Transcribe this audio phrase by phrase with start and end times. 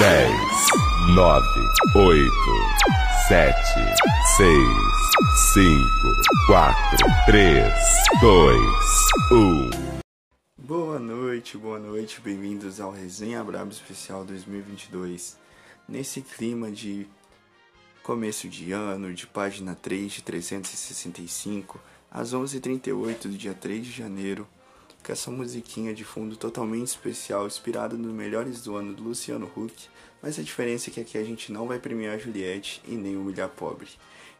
[0.00, 0.32] 10,
[1.14, 1.46] 9,
[1.94, 2.30] 8,
[3.28, 3.54] 7,
[4.38, 4.56] 6,
[5.52, 5.84] 5,
[6.46, 7.72] 4, 3,
[8.18, 8.60] 2,
[9.30, 9.70] 1.
[10.56, 15.36] Boa noite, boa noite, bem-vindos ao Resenha Brabo Especial 2022.
[15.86, 17.06] Nesse clima de
[18.02, 21.78] começo de ano, de página 3 de 365,
[22.10, 24.48] às 11h38 do dia 3 de janeiro,
[25.04, 29.74] com essa musiquinha de fundo totalmente especial, inspirada nos melhores do ano do Luciano Huck,
[30.22, 33.48] mas a diferença é que aqui a gente não vai premiar Juliette e nem humilhar
[33.48, 33.88] pobre.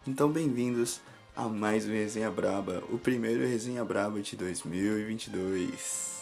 [0.06, 1.00] Então, bem-vindos
[1.34, 6.20] a mais um Resenha Braba, o primeiro Resenha Braba de 2022.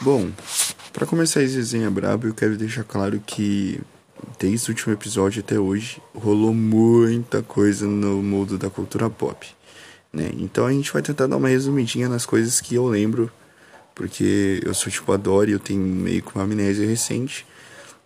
[0.00, 0.30] Bom,
[0.92, 3.80] para começar esse Resenha Braba, eu quero deixar claro que
[4.38, 9.59] desde o último episódio até hoje rolou muita coisa no mundo da cultura pop.
[10.12, 10.30] Né?
[10.38, 13.30] Então a gente vai tentar dar uma resumidinha nas coisas que eu lembro,
[13.94, 17.46] porque eu sou tipo adoro e eu tenho meio que uma amnésia recente.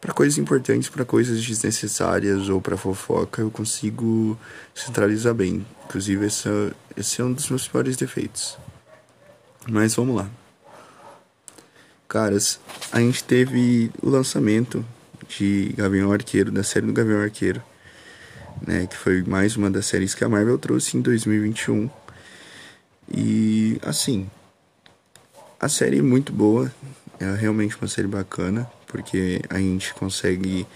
[0.00, 4.38] Para coisas importantes, para coisas desnecessárias ou para fofoca, eu consigo
[4.74, 5.64] centralizar bem.
[5.86, 8.58] Inclusive, esse é um dos meus piores defeitos.
[9.66, 10.28] Mas vamos lá.
[12.06, 12.60] Caras,
[12.92, 14.84] a gente teve o lançamento
[15.26, 17.62] de Gavião Arqueiro, da série do Gavião Arqueiro
[18.66, 21.88] né, que foi mais uma das séries que a Marvel trouxe em 2021.
[23.12, 24.28] E assim,
[25.60, 26.72] a série é muito boa,
[27.20, 30.66] é realmente uma série bacana, porque a gente consegue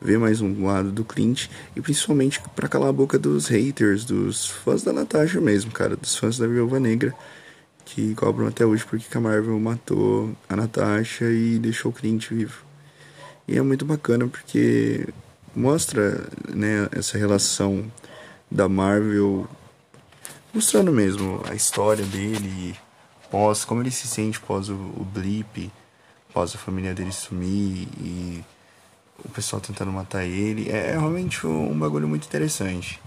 [0.00, 4.46] ver mais um lado do Clint e principalmente para calar a boca dos haters, dos
[4.46, 7.14] fãs da Natasha mesmo, cara, dos fãs da Viúva Negra
[7.88, 12.62] que cobram até hoje porque a Marvel matou a Natasha e deixou o Clint vivo.
[13.46, 15.08] E é muito bacana porque
[15.54, 17.90] mostra né, essa relação
[18.50, 19.48] da Marvel,
[20.54, 22.76] mostrando mesmo a história dele,
[23.30, 25.70] pós, como ele se sente pós o, o blip,
[26.32, 28.44] pós a família dele sumir e
[29.24, 30.70] o pessoal tentando matar ele.
[30.70, 33.00] É, é realmente um, um, bagulho muito interessante.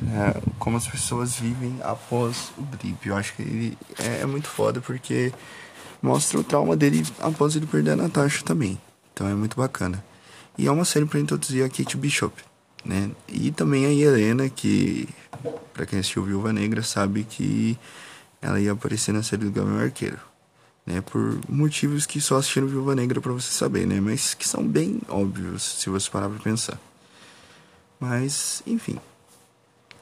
[0.00, 3.08] É, como as pessoas vivem após o blip.
[3.08, 5.32] Eu acho que ele é, é muito foda porque
[6.00, 8.80] mostra o trauma dele após ele perder a Natasha também.
[9.12, 10.02] Então é muito bacana.
[10.58, 12.34] E é uma série para introduzir a Kate Bishop,
[12.84, 13.12] né?
[13.28, 15.08] E também a Helena, que
[15.72, 17.78] para quem assistiu Viúva Negra sabe que
[18.42, 20.18] ela ia aparecer na série do Gavião Arqueiro,
[20.84, 21.00] né?
[21.00, 24.00] Por motivos que só assistindo Viúva Negra para você saber, né?
[24.00, 26.78] Mas que são bem óbvios se você parar para pensar.
[28.00, 28.98] Mas, enfim,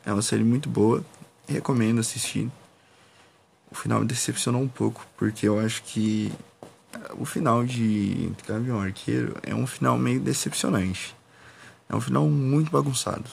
[0.06, 1.04] é uma série muito boa,
[1.46, 2.50] recomendo assistir.
[3.70, 6.32] O final me decepcionou um pouco, porque eu acho que
[7.18, 11.16] o final de Gavião Arqueiro é um final meio decepcionante.
[11.88, 13.30] É um final muito bagunçado.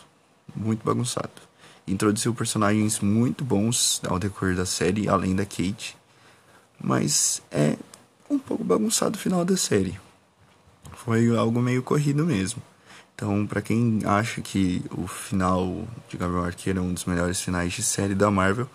[0.55, 1.31] Muito bagunçado.
[1.87, 5.97] Introduziu personagens muito bons ao decorrer da série, além da Kate.
[6.79, 7.77] Mas é
[8.29, 9.99] um pouco bagunçado o final da série.
[10.93, 12.61] Foi algo meio corrido mesmo.
[13.15, 17.73] Então, para quem acha que o final de Gabriel Arqueiro é um dos melhores finais
[17.73, 18.67] de série da Marvel,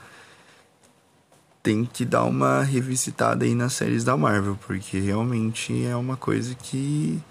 [1.69, 6.55] tem que dar uma revisitada aí nas séries da Marvel, porque realmente é uma coisa
[6.55, 7.23] que,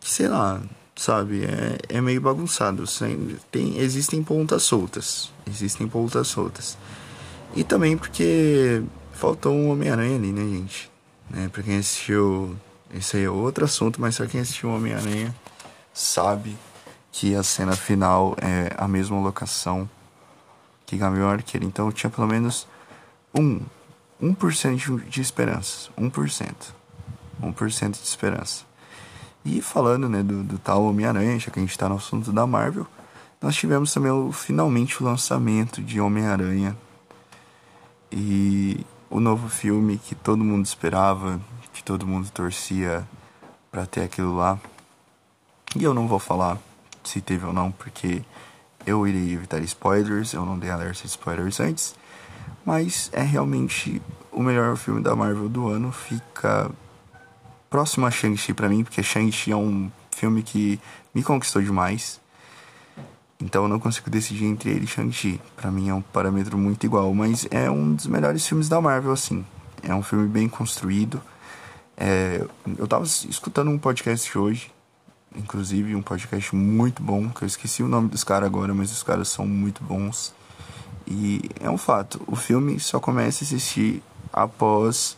[0.00, 0.60] que sei lá,
[0.96, 2.82] sabe, é, é meio bagunçado.
[3.52, 6.76] Tem, existem pontas soltas, existem pontas soltas.
[7.54, 8.82] E também porque
[9.12, 10.90] faltou um Homem-Aranha ali, né, gente?
[11.30, 12.56] Né, pra quem assistiu,
[12.92, 15.32] esse aí é outro assunto, mas pra quem assistiu Homem-Aranha
[15.92, 16.56] sabe
[17.12, 19.88] que a cena final é a mesma locação
[20.84, 21.64] que Gavião Arqueiro.
[21.64, 22.66] Então tinha pelo menos
[23.36, 23.60] um,
[24.22, 25.90] 1% de esperança.
[25.98, 26.54] 1%.
[27.42, 28.64] 1% de esperança.
[29.44, 32.46] E falando né, do, do tal Homem-Aranha, já que a gente está no assunto da
[32.46, 32.86] Marvel,
[33.40, 36.76] nós tivemos também o, finalmente o lançamento de Homem-Aranha.
[38.10, 41.40] E o novo filme que todo mundo esperava,
[41.72, 43.06] que todo mundo torcia
[43.70, 44.58] para ter aquilo lá.
[45.76, 46.58] E eu não vou falar
[47.02, 48.22] se teve ou não, porque
[48.86, 51.94] eu irei evitar spoilers, eu não dei alerta de spoilers antes.
[52.64, 54.00] Mas é realmente
[54.32, 55.92] o melhor filme da Marvel do ano.
[55.92, 56.70] Fica
[57.68, 60.80] próximo a Shang-Chi pra mim, porque Shang-Chi é um filme que
[61.14, 62.20] me conquistou demais.
[63.40, 65.40] Então eu não consigo decidir entre ele e Shang-Chi.
[65.56, 69.12] Pra mim é um parâmetro muito igual, mas é um dos melhores filmes da Marvel,
[69.12, 69.44] assim.
[69.82, 71.20] É um filme bem construído.
[71.96, 72.44] É...
[72.78, 74.72] eu tava escutando um podcast hoje,
[75.36, 79.02] inclusive um podcast muito bom, que eu esqueci o nome dos caras agora, mas os
[79.02, 80.32] caras são muito bons.
[81.06, 84.02] E é um fato, o filme só começa a assistir
[84.32, 85.16] após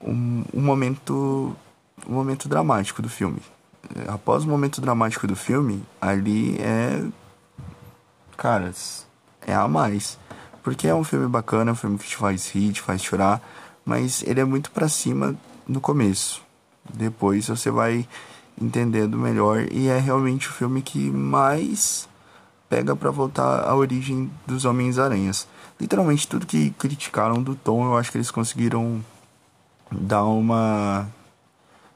[0.00, 1.56] um, um momento
[2.06, 3.40] um momento dramático do filme.
[4.08, 7.02] Após o momento dramático do filme, ali é
[8.36, 9.06] caras,
[9.46, 10.18] é a mais.
[10.62, 13.40] Porque é um filme bacana, é um filme que te faz rir, te faz chorar,
[13.84, 15.34] mas ele é muito para cima
[15.66, 16.42] no começo.
[16.92, 18.06] Depois você vai
[18.60, 22.08] entendendo melhor e é realmente o filme que mais
[22.68, 25.46] pega para voltar à origem dos Homens-Aranhas.
[25.80, 29.04] Literalmente tudo que criticaram do tom, eu acho que eles conseguiram
[29.90, 31.08] dar uma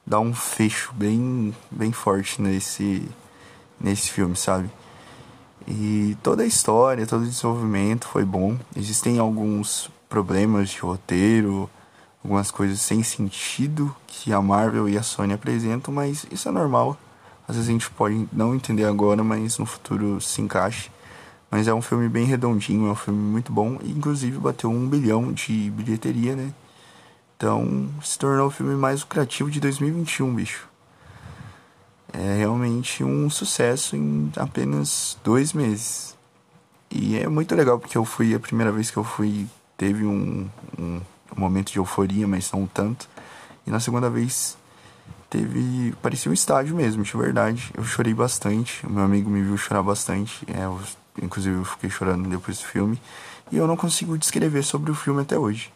[0.07, 3.09] dar um fecho bem bem forte nesse
[3.81, 4.71] nesse filme, sabe?
[5.67, 8.59] E toda a história, todo o desenvolvimento foi bom.
[8.77, 11.71] Existem alguns problemas de roteiro,
[12.23, 16.99] algumas coisas sem sentido que a Marvel e a Sony apresentam, mas isso é normal.
[17.51, 20.89] Às vezes a gente pode não entender agora, mas no futuro se encaixe.
[21.51, 23.77] Mas é um filme bem redondinho, é um filme muito bom.
[23.83, 26.55] E inclusive bateu um bilhão de bilheteria, né?
[27.37, 30.69] Então se tornou o filme mais lucrativo de 2021, bicho.
[32.13, 36.17] É realmente um sucesso em apenas dois meses.
[36.89, 40.49] E é muito legal porque eu fui, a primeira vez que eu fui, teve um,
[40.79, 41.01] um,
[41.37, 43.09] um momento de euforia, mas não tanto.
[43.67, 44.57] E na segunda vez
[45.31, 45.95] teve.
[46.03, 47.71] parecia um estádio mesmo, de verdade.
[47.75, 48.85] Eu chorei bastante.
[48.87, 50.45] O meu amigo me viu chorar bastante.
[50.53, 50.79] É, eu,
[51.23, 53.01] inclusive eu fiquei chorando depois do filme.
[53.51, 55.73] E eu não consigo descrever sobre o filme até hoje.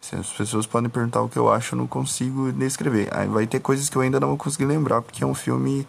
[0.00, 3.08] Se as pessoas podem perguntar o que eu acho, eu não consigo descrever.
[3.12, 5.86] Aí vai ter coisas que eu ainda não vou conseguir lembrar, porque é um filme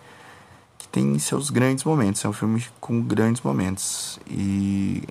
[0.78, 2.24] que tem seus grandes momentos.
[2.24, 4.20] É um filme com grandes momentos.
[4.28, 5.04] E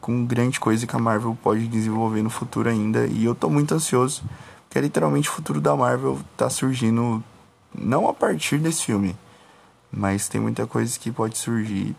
[0.00, 3.06] com grande coisa que a Marvel pode desenvolver no futuro ainda.
[3.06, 4.22] E eu tô muito ansioso
[4.74, 7.22] que é literalmente o futuro da Marvel tá surgindo
[7.72, 9.14] não a partir desse filme,
[9.88, 11.94] mas tem muita coisa que pode surgir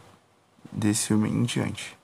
[0.74, 1.98] desse filme em diante.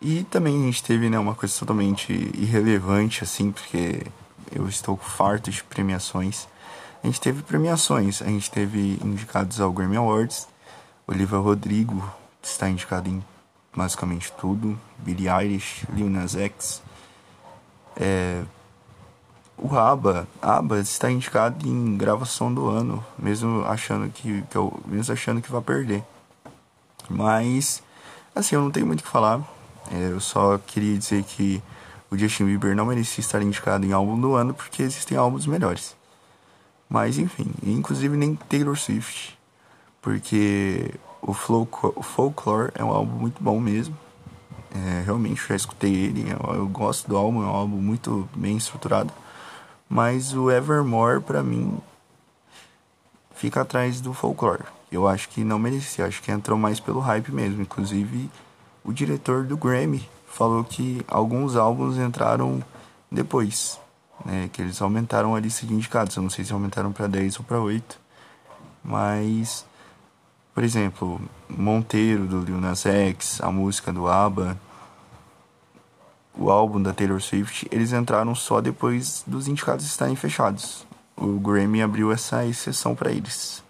[0.00, 4.04] E também a gente teve né, uma coisa totalmente irrelevante, assim, porque
[4.50, 6.48] eu estou farto de premiações.
[7.04, 10.48] A gente teve premiações, a gente teve indicados ao Grammy Awards.
[11.06, 12.02] Olivia Rodrigo
[12.42, 13.24] está indicado em
[13.72, 14.76] basicamente tudo.
[14.98, 16.82] Billie Eilish, Lil Nas X.
[17.94, 18.42] É,
[19.62, 25.12] o ABBA, ABBA está indicado em gravação do ano, mesmo achando que, que eu, mesmo
[25.12, 26.02] achando que vai perder.
[27.08, 27.80] Mas
[28.34, 29.40] assim, eu não tenho muito o que falar.
[29.90, 31.62] É, eu só queria dizer que
[32.10, 35.94] o Justin Bieber não merecia estar indicado em álbum do ano porque existem álbuns melhores.
[36.88, 39.38] Mas enfim, inclusive nem Taylor Swift,
[40.00, 43.96] porque o, Flow, o Folklore é um álbum muito bom mesmo.
[44.74, 48.56] É, realmente já escutei ele, eu, eu gosto do álbum, é um álbum muito bem
[48.56, 49.12] estruturado.
[49.92, 51.78] Mas o Evermore, para mim,
[53.34, 54.64] fica atrás do Folklore.
[54.90, 57.60] Eu acho que não merecia, acho que entrou mais pelo hype mesmo.
[57.60, 58.30] Inclusive,
[58.82, 62.64] o diretor do Grammy falou que alguns álbuns entraram
[63.10, 63.78] depois,
[64.24, 64.48] né?
[64.50, 66.16] Que eles aumentaram a lista de indicados.
[66.16, 68.00] Eu não sei se aumentaram para 10 ou para 8.
[68.82, 69.66] Mas,
[70.54, 74.58] por exemplo, Monteiro do Lil Nas X, a música do ABBA
[76.36, 80.86] o álbum da Taylor Swift, eles entraram só depois dos indicados estarem fechados.
[81.16, 83.62] O Grammy abriu essa exceção para eles.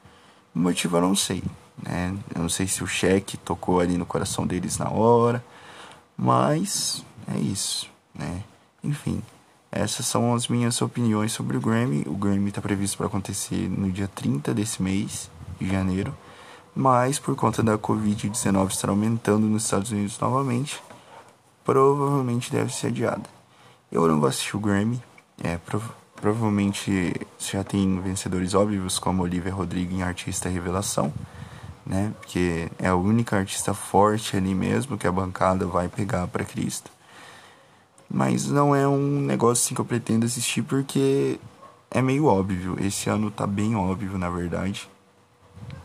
[0.55, 1.43] O motivo eu não sei,
[1.82, 2.14] né?
[2.35, 5.44] Eu não sei se o cheque tocou ali no coração deles na hora,
[6.17, 8.43] mas é isso, né?
[8.85, 9.23] Enfim,
[9.70, 12.05] essas são as minhas opiniões sobre o Grammy.
[12.06, 16.15] O Grammy está previsto para acontecer no dia 30 desse mês de janeiro,
[16.75, 20.82] mas por conta da Covid-19 estar aumentando nos Estados Unidos novamente,
[21.64, 23.29] provavelmente deve ser adiada.
[23.91, 25.03] Eu não vou assistir o Grammy,
[25.43, 25.82] é, prov
[26.22, 31.13] provavelmente já tem vencedores óbvios como Olivia Rodrigo em Artista Revelação,
[31.84, 32.13] né?
[32.20, 36.93] Porque é a única artista forte ali mesmo que a bancada vai pegar para Cristo.
[38.08, 41.41] Mas não é um negócio assim que eu pretendo assistir porque
[41.91, 42.77] é meio óbvio.
[42.79, 44.89] Esse ano tá bem óbvio, na verdade.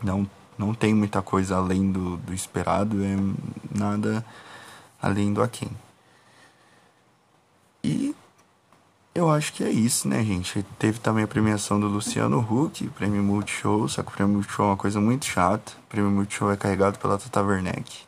[0.00, 0.24] Não,
[0.56, 3.16] não tem muita coisa além do, do esperado, é
[3.76, 4.24] nada
[5.00, 5.70] além do Aken.
[7.82, 8.14] E
[9.14, 10.64] eu acho que é isso, né, gente?
[10.78, 14.68] Teve também a premiação do Luciano Huck, prêmio Multishow, só que o prêmio Multishow é
[14.70, 15.72] uma coisa muito chata.
[15.86, 18.06] O prêmio Multishow é carregado pela Tata Werneck.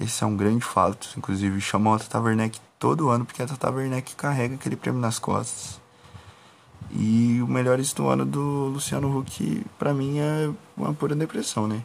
[0.00, 1.08] Esse é um grande fato.
[1.16, 5.18] Inclusive, chamam a Tata Werneck todo ano, porque a Tata Werneck carrega aquele prêmio nas
[5.18, 5.80] costas.
[6.90, 11.82] E o melhor do ano do Luciano Huck, pra mim, é uma pura depressão, né?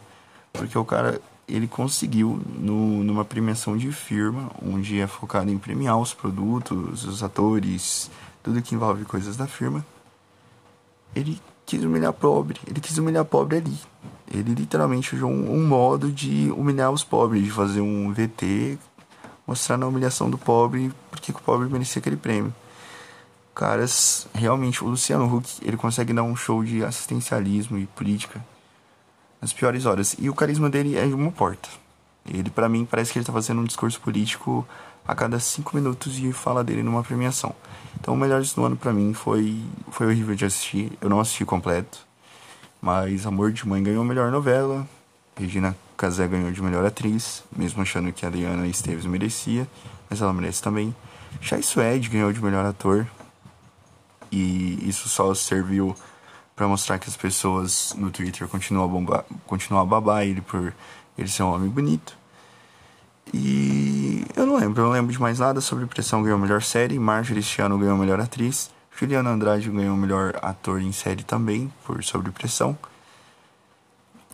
[0.51, 5.97] Porque o cara ele conseguiu, no, numa premiação de firma, onde é focado em premiar
[5.97, 8.09] os produtos, os atores,
[8.43, 9.85] tudo que envolve coisas da firma,
[11.15, 12.59] ele quis humilhar pobre.
[12.67, 13.77] Ele quis humilhar pobre ali.
[14.31, 18.77] Ele literalmente usou um, um modo de humilhar os pobres, de fazer um VT
[19.45, 22.53] mostrando a humilhação do pobre, porque o pobre merecia aquele prêmio.
[23.55, 28.39] Caras, realmente, o Luciano Huck, ele consegue dar um show de assistencialismo e política
[29.41, 30.15] nas piores horas.
[30.19, 31.69] E o carisma dele é uma porta.
[32.27, 34.67] Ele, para mim, parece que ele tá fazendo um discurso político
[35.07, 37.55] a cada cinco minutos e fala dele numa premiação.
[37.99, 39.59] Então, o melhor do ano para mim foi,
[39.91, 40.91] foi horrível de assistir.
[41.01, 41.99] Eu não assisti completo.
[42.81, 44.87] Mas Amor de Mãe ganhou melhor novela.
[45.35, 49.67] Regina Casé ganhou de melhor atriz, mesmo achando que a Adriana Esteves merecia,
[50.09, 50.95] mas ela merece também.
[51.41, 53.05] Chai Suede ganhou de melhor ator.
[54.31, 55.95] E isso só serviu
[56.59, 60.73] para mostrar que as pessoas no Twitter continuam a, bombar, continuam a babar ele por
[61.17, 62.17] ele ser um homem bonito.
[63.33, 66.61] E eu não lembro, eu não lembro de mais nada sobre Pressão ganhou a melhor
[66.61, 70.91] série, Marjorie este ano ganhou a melhor atriz, Juliana Andrade ganhou o melhor ator em
[70.91, 72.77] série também, por Sobre Pressão.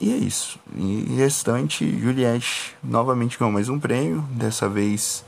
[0.01, 0.59] E é isso.
[0.75, 4.21] E restante, Juliette novamente ganhou mais um prêmio.
[4.31, 5.23] Dessa vez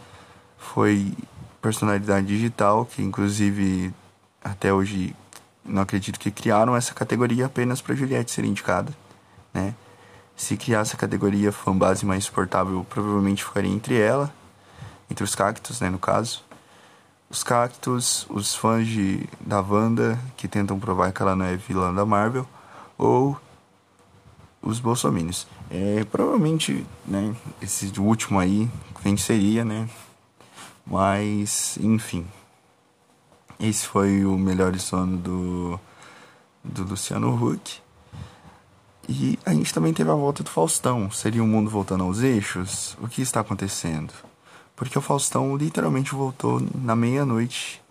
[0.57, 1.13] foi
[1.61, 3.93] personalidade digital, que inclusive
[4.43, 5.15] até hoje
[5.67, 8.91] não acredito que criaram essa categoria apenas para Juliette ser indicada,
[9.53, 9.75] né?
[10.35, 14.31] Se criasse a categoria fanbase mais suportável, provavelmente ficaria entre ela,
[15.09, 16.43] entre os cactos, né, no caso.
[17.29, 21.93] Os cactos, os fãs de, da Wanda, que tentam provar que ela não é vilã
[21.93, 22.47] da Marvel,
[22.97, 23.37] ou
[24.61, 25.47] os bolsominions.
[25.69, 28.69] É, provavelmente, né, esse último aí
[29.03, 29.89] venceria, né?
[30.85, 32.25] Mas, enfim.
[33.59, 35.79] Esse foi o melhor sono do,
[36.63, 37.79] do Luciano Huck.
[39.09, 41.09] E a gente também teve a volta do Faustão.
[41.09, 42.97] Seria o mundo voltando aos eixos?
[43.01, 44.13] O que está acontecendo?
[44.75, 47.81] Porque o Faustão literalmente voltou na meia-noite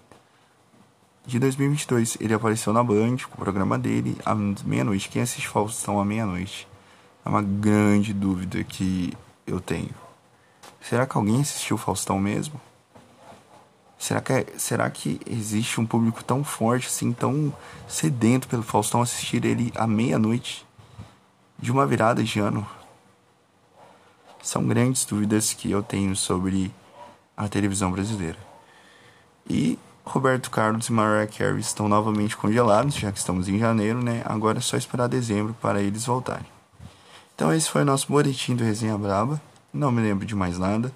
[1.27, 2.19] de 2022.
[2.21, 5.09] Ele apareceu na Band com o programa dele à meia-noite.
[5.09, 6.69] Quem assiste Faustão à meia-noite?
[7.25, 9.13] É uma grande dúvida que
[9.47, 9.91] eu tenho.
[10.81, 12.61] Será que alguém assistiu Faustão mesmo?
[13.99, 17.53] Será que, é, será que existe um público tão forte, assim, tão
[17.89, 20.67] sedento pelo Faustão assistir ele à meia-noite?
[21.59, 22.67] de uma virada de ano?
[24.43, 26.73] São grandes dúvidas que eu tenho sobre
[27.37, 28.39] a televisão brasileira.
[29.49, 34.23] E Roberto Carlos e Mariah Carey estão novamente congelados, já que estamos em janeiro, né?
[34.25, 36.47] Agora é só esperar dezembro para eles voltarem.
[37.35, 39.41] Então esse foi o nosso boletim do Resenha Braba.
[39.73, 40.93] Não me lembro de mais nada.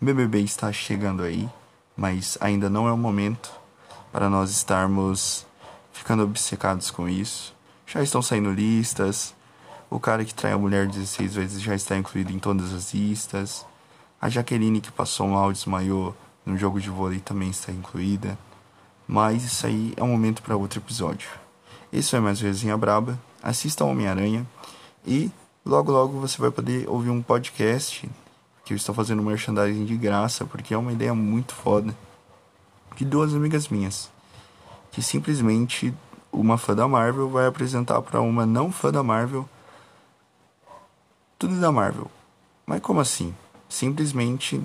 [0.00, 1.48] O BBB está chegando aí,
[1.96, 3.52] mas ainda não é o momento
[4.12, 5.46] para nós estarmos
[5.92, 7.54] ficando obcecados com isso.
[7.86, 9.34] Já estão saindo listas,
[9.90, 13.64] o cara que trai a mulher 16 vezes já está incluído em todas as listas.
[14.20, 18.36] A Jaqueline que passou mal desmaiou no jogo de vôlei também está incluída.
[19.06, 21.28] Mas isso aí é um momento para outro episódio.
[21.92, 23.18] Esse é mais Resenha Braba.
[23.42, 24.46] Assista Homem-Aranha.
[25.06, 25.30] E
[25.64, 28.10] logo logo você vai poder ouvir um podcast
[28.64, 31.94] que eu estou fazendo merchandising de graça, porque é uma ideia muito foda.
[32.96, 34.10] De duas amigas minhas.
[34.90, 35.92] Que simplesmente
[36.32, 39.48] uma fã da Marvel vai apresentar para uma não fã da Marvel
[41.38, 42.10] tudo da Marvel.
[42.64, 43.34] Mas como assim?
[43.68, 44.62] Simplesmente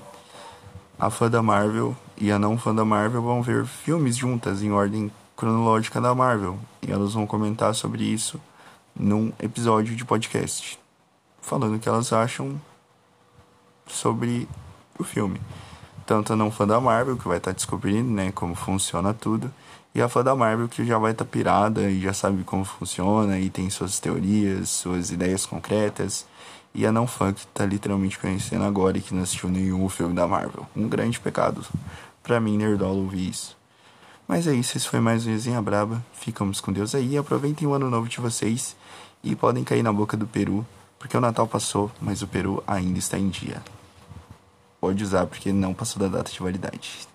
[0.97, 4.71] a fã da Marvel e a não fã da Marvel vão ver filmes juntas em
[4.71, 8.39] ordem cronológica da Marvel e elas vão comentar sobre isso
[8.95, 10.79] num episódio de podcast,
[11.41, 12.59] falando o que elas acham
[13.91, 14.47] sobre
[14.97, 15.39] o filme.
[16.05, 19.51] Tanto a não fã da Marvel, que vai estar tá descobrindo né, como funciona tudo,
[19.93, 22.63] e a fã da Marvel, que já vai estar tá pirada e já sabe como
[22.63, 26.25] funciona e tem suas teorias, suas ideias concretas
[26.73, 30.13] e a não fã que tá literalmente conhecendo agora e que não assistiu nenhum filme
[30.13, 30.67] da Marvel.
[30.75, 31.65] Um grande pecado.
[32.21, 33.57] Pra mim, Nerdola, ouvir isso.
[34.27, 36.03] Mas é isso, esse foi mais um Resenha Braba.
[36.13, 37.17] Ficamos com Deus aí.
[37.17, 38.75] Aproveitem o ano novo de vocês
[39.23, 40.65] e podem cair na boca do Peru,
[40.99, 43.61] porque o Natal passou, mas o Peru ainda está em dia.
[44.79, 47.07] Pode usar porque não passou da data de validade.